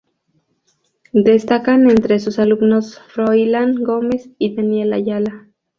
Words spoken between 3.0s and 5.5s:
Froilán Gómez y Daniel Ayala.